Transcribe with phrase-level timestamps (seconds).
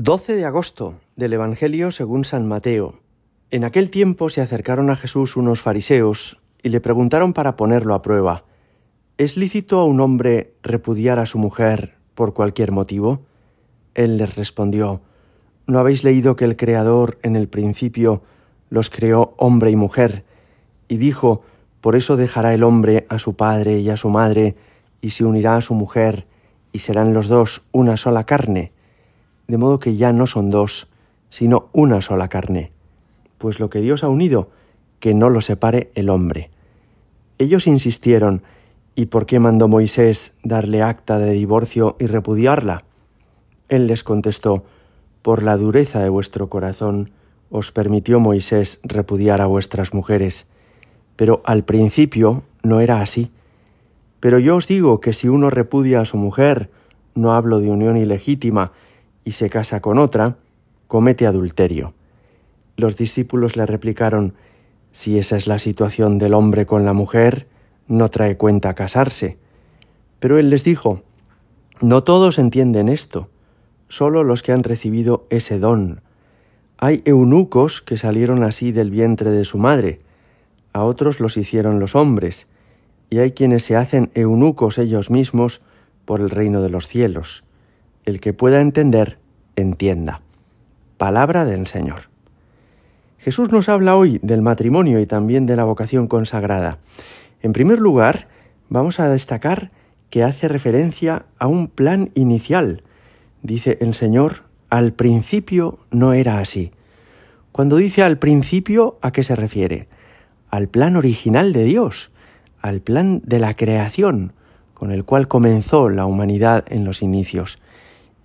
[0.00, 3.00] 12 de agosto del Evangelio según San Mateo.
[3.50, 8.00] En aquel tiempo se acercaron a Jesús unos fariseos y le preguntaron para ponerlo a
[8.00, 8.44] prueba,
[9.16, 13.22] ¿Es lícito a un hombre repudiar a su mujer por cualquier motivo?
[13.94, 15.02] Él les respondió,
[15.66, 18.22] ¿no habéis leído que el Creador en el principio
[18.70, 20.24] los creó hombre y mujer?
[20.86, 21.42] Y dijo,
[21.80, 24.54] por eso dejará el hombre a su padre y a su madre,
[25.00, 26.28] y se unirá a su mujer,
[26.72, 28.77] y serán los dos una sola carne
[29.48, 30.88] de modo que ya no son dos,
[31.30, 32.70] sino una sola carne.
[33.38, 34.50] Pues lo que Dios ha unido,
[35.00, 36.50] que no lo separe el hombre.
[37.38, 38.42] Ellos insistieron,
[38.94, 42.84] ¿y por qué mandó Moisés darle acta de divorcio y repudiarla?
[43.70, 44.64] Él les contestó,
[45.22, 47.10] por la dureza de vuestro corazón
[47.50, 50.46] os permitió Moisés repudiar a vuestras mujeres,
[51.16, 53.30] pero al principio no era así.
[54.20, 56.70] Pero yo os digo que si uno repudia a su mujer,
[57.14, 58.72] no hablo de unión ilegítima,
[59.28, 60.38] y se casa con otra,
[60.86, 61.92] comete adulterio.
[62.78, 64.32] Los discípulos le replicaron,
[64.90, 67.46] si esa es la situación del hombre con la mujer,
[67.88, 69.36] no trae cuenta casarse.
[70.18, 71.02] Pero él les dijo,
[71.82, 73.28] no todos entienden esto,
[73.90, 76.00] solo los que han recibido ese don.
[76.78, 80.00] Hay eunucos que salieron así del vientre de su madre,
[80.72, 82.46] a otros los hicieron los hombres,
[83.10, 85.60] y hay quienes se hacen eunucos ellos mismos
[86.06, 87.44] por el reino de los cielos.
[88.08, 89.18] El que pueda entender,
[89.54, 90.22] entienda.
[90.96, 92.08] Palabra del Señor.
[93.18, 96.78] Jesús nos habla hoy del matrimonio y también de la vocación consagrada.
[97.42, 98.28] En primer lugar,
[98.70, 99.72] vamos a destacar
[100.08, 102.82] que hace referencia a un plan inicial.
[103.42, 106.72] Dice el Señor, al principio no era así.
[107.52, 109.86] Cuando dice al principio, ¿a qué se refiere?
[110.48, 112.10] Al plan original de Dios,
[112.62, 114.32] al plan de la creación,
[114.72, 117.58] con el cual comenzó la humanidad en los inicios.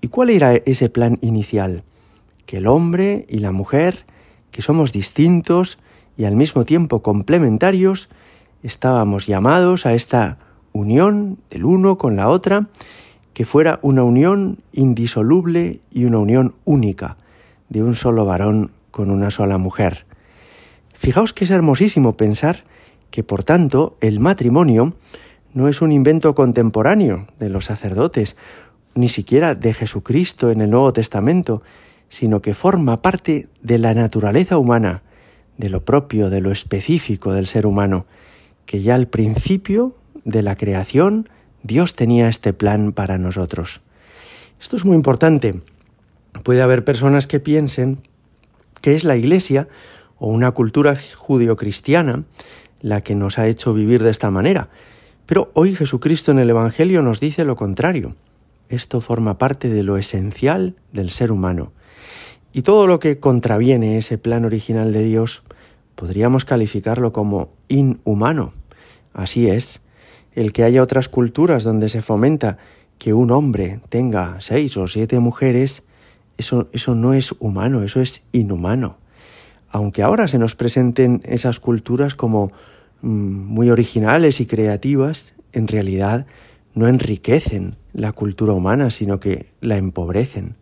[0.03, 1.83] ¿Y cuál era ese plan inicial?
[2.45, 4.05] Que el hombre y la mujer,
[4.51, 5.79] que somos distintos
[6.17, 8.09] y al mismo tiempo complementarios,
[8.63, 10.39] estábamos llamados a esta
[10.73, 12.67] unión del uno con la otra,
[13.33, 17.15] que fuera una unión indisoluble y una unión única,
[17.69, 20.05] de un solo varón con una sola mujer.
[20.95, 22.65] Fijaos que es hermosísimo pensar
[23.09, 24.95] que, por tanto, el matrimonio
[25.53, 28.35] no es un invento contemporáneo de los sacerdotes
[28.95, 31.61] ni siquiera de Jesucristo en el Nuevo Testamento,
[32.09, 35.01] sino que forma parte de la naturaleza humana,
[35.57, 38.05] de lo propio, de lo específico del ser humano,
[38.65, 41.29] que ya al principio de la creación
[41.63, 43.81] Dios tenía este plan para nosotros.
[44.61, 45.59] Esto es muy importante.
[46.43, 47.99] Puede haber personas que piensen
[48.81, 49.67] que es la Iglesia
[50.17, 52.23] o una cultura judio-cristiana
[52.81, 54.69] la que nos ha hecho vivir de esta manera.
[55.25, 58.15] Pero hoy Jesucristo en el Evangelio nos dice lo contrario.
[58.73, 61.73] Esto forma parte de lo esencial del ser humano.
[62.53, 65.43] Y todo lo que contraviene ese plan original de Dios
[65.93, 68.53] podríamos calificarlo como inhumano.
[69.13, 69.81] Así es,
[70.33, 72.57] el que haya otras culturas donde se fomenta
[72.97, 75.83] que un hombre tenga seis o siete mujeres,
[76.39, 78.97] eso, eso no es humano, eso es inhumano.
[79.69, 82.51] Aunque ahora se nos presenten esas culturas como
[83.03, 86.25] mm, muy originales y creativas, en realidad
[86.73, 90.55] no enriquecen la cultura humana, sino que la empobrecen.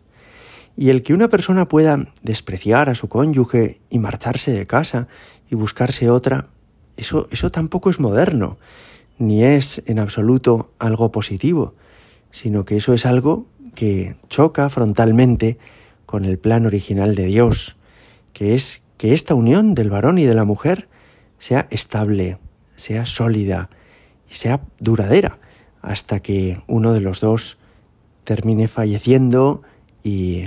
[0.76, 5.08] Y el que una persona pueda despreciar a su cónyuge y marcharse de casa
[5.50, 6.48] y buscarse otra,
[6.96, 8.58] eso, eso tampoco es moderno,
[9.18, 11.74] ni es en absoluto algo positivo,
[12.30, 15.58] sino que eso es algo que choca frontalmente
[16.06, 17.76] con el plan original de Dios,
[18.32, 20.88] que es que esta unión del varón y de la mujer
[21.38, 22.38] sea estable,
[22.76, 23.68] sea sólida
[24.30, 25.38] y sea duradera
[25.82, 27.58] hasta que uno de los dos
[28.24, 29.62] termine falleciendo
[30.04, 30.46] y,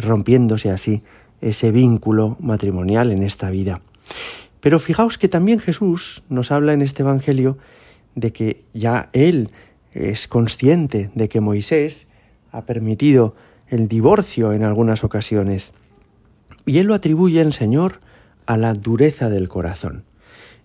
[0.00, 1.02] rompiéndose así
[1.40, 3.80] ese vínculo matrimonial en esta vida.
[4.60, 7.58] Pero fijaos que también Jesús nos habla en este Evangelio
[8.14, 9.50] de que ya Él
[9.92, 12.08] es consciente de que Moisés
[12.52, 13.34] ha permitido
[13.68, 15.72] el divorcio en algunas ocasiones.
[16.64, 18.00] Y Él lo atribuye el Señor
[18.46, 20.04] a la dureza del corazón.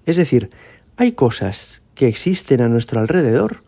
[0.06, 0.52] Es decir,
[0.96, 3.64] hay cosas que existen a nuestro alrededor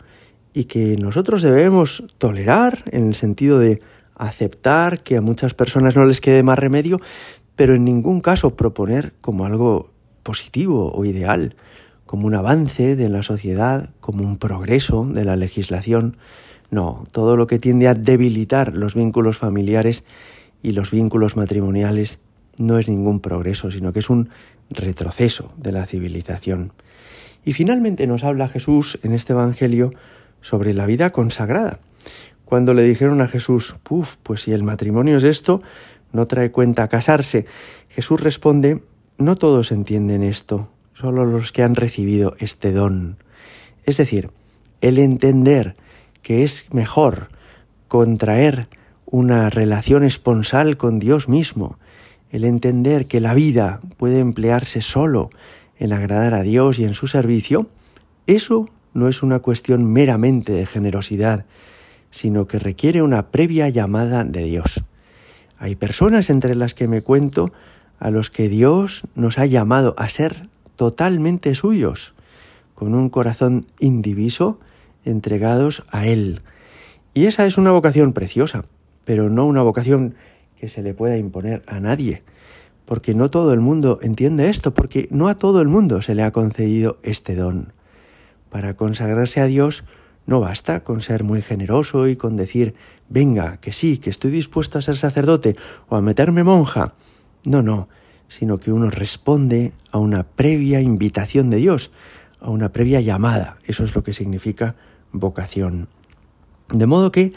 [0.53, 3.81] y que nosotros debemos tolerar en el sentido de
[4.15, 6.99] aceptar que a muchas personas no les quede más remedio,
[7.55, 9.91] pero en ningún caso proponer como algo
[10.23, 11.55] positivo o ideal,
[12.05, 16.17] como un avance de la sociedad, como un progreso de la legislación.
[16.71, 20.03] No, todo lo que tiende a debilitar los vínculos familiares
[20.61, 22.19] y los vínculos matrimoniales
[22.57, 24.29] no es ningún progreso, sino que es un
[24.69, 26.73] retroceso de la civilización.
[27.45, 29.93] Y finalmente nos habla Jesús en este Evangelio
[30.41, 31.80] sobre la vida consagrada.
[32.45, 35.62] cuando le dijeron a Jesús, puf, pues si el matrimonio es esto,
[36.12, 37.45] no trae cuenta casarse.
[37.89, 38.81] Jesús responde,
[39.19, 43.18] no todos entienden esto, solo los que han recibido este don.
[43.86, 44.31] Es decir,
[44.81, 45.75] el entender
[46.24, 47.30] que es mejor
[47.88, 48.68] contraer
[49.06, 51.77] una relación esponsal con Dios mismo,
[52.31, 55.30] el entender que la vida puede emplearse solo
[55.77, 57.68] en agradar a Dios y en su servicio,
[58.27, 61.45] eso no es una cuestión meramente de generosidad,
[62.12, 64.83] sino que requiere una previa llamada de Dios.
[65.57, 67.51] Hay personas entre las que me cuento
[68.00, 72.13] a los que Dios nos ha llamado a ser totalmente suyos,
[72.74, 74.59] con un corazón indiviso,
[75.03, 76.42] entregados a Él.
[77.13, 78.63] Y esa es una vocación preciosa,
[79.03, 80.15] pero no una vocación
[80.57, 82.24] que se le pueda imponer a nadie,
[82.85, 86.24] porque no todo el mundo entiende esto, porque no a todo el mundo se le
[86.24, 87.74] ha concedido este don.
[88.49, 89.83] Para consagrarse a Dios
[90.25, 92.75] no basta con ser muy generoso y con decir,
[93.09, 95.55] venga, que sí, que estoy dispuesto a ser sacerdote
[95.87, 96.93] o a meterme monja.
[97.43, 97.89] No, no,
[98.27, 101.91] sino que uno responde a una previa invitación de Dios,
[102.39, 103.57] a una previa llamada.
[103.65, 104.75] Eso es lo que significa
[105.11, 105.87] vocación.
[106.71, 107.33] De modo que,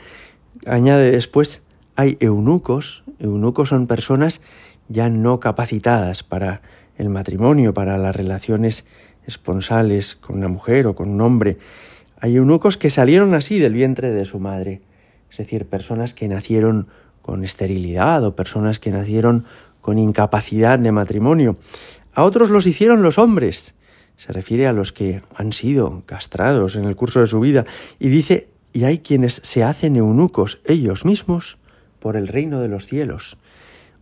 [0.67, 1.63] añade después,
[1.97, 3.05] hay eunucos.
[3.19, 4.41] Eunucos son personas
[4.89, 6.61] ya no capacitadas para
[6.99, 8.85] el matrimonio, para las relaciones
[9.27, 11.59] esponsales con una mujer o con un hombre.
[12.21, 14.81] Hay eunucos que salieron así del vientre de su madre,
[15.31, 16.89] es decir, personas que nacieron
[17.23, 19.45] con esterilidad o personas que nacieron
[19.81, 21.57] con incapacidad de matrimonio.
[22.15, 23.75] A otros los hicieron los hombres.
[24.17, 27.65] Se refiere a los que han sido castrados en el curso de su vida
[27.99, 31.59] y dice, y hay quienes se hacen eunucos ellos mismos
[31.99, 33.37] por el reino de los cielos.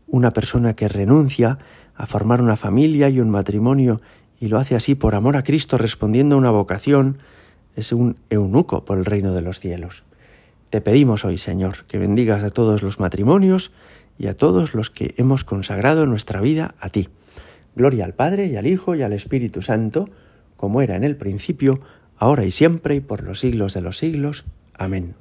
[0.07, 1.59] Una persona que renuncia
[1.95, 4.01] a formar una familia y un matrimonio
[4.41, 7.19] y lo hace así por amor a Cristo respondiendo a una vocación,
[7.77, 10.03] es un eunuco por el reino de los cielos.
[10.71, 13.71] Te pedimos hoy, Señor, que bendigas a todos los matrimonios
[14.19, 17.09] y a todos los que hemos consagrado nuestra vida a ti.
[17.77, 20.09] Gloria al Padre y al Hijo y al Espíritu Santo,
[20.57, 21.81] como era en el principio,
[22.17, 24.45] ahora y siempre y por los siglos de los siglos.
[24.75, 25.15] Amén.